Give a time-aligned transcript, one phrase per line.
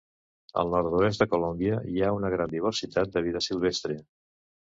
[0.61, 4.01] Al nord-oest de Colòmbia hi ha gran diversitat de vida silvestre.